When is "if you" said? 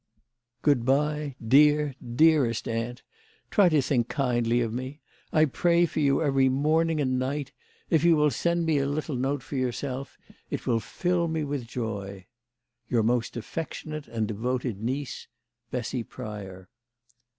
7.91-8.15